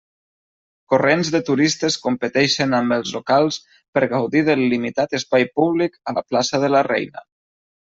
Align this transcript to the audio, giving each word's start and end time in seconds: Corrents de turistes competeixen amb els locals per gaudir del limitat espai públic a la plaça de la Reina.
Corrents 0.93 1.29
de 1.35 1.41
turistes 1.49 1.97
competeixen 2.07 2.75
amb 2.79 2.97
els 2.99 3.13
locals 3.19 3.61
per 3.99 4.05
gaudir 4.17 4.45
del 4.51 4.67
limitat 4.75 5.17
espai 5.23 5.51
públic 5.61 6.05
a 6.09 6.21
la 6.21 6.29
plaça 6.31 6.67
de 6.67 6.77
la 6.79 6.87
Reina. 6.95 7.29